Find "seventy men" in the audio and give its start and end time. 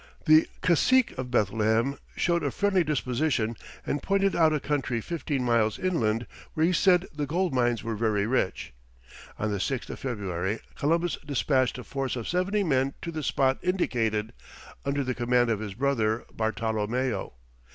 12.27-12.95